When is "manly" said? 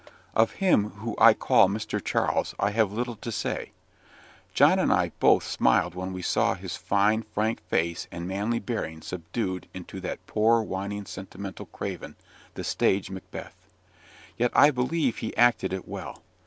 8.27-8.57